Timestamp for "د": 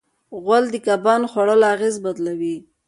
0.71-0.75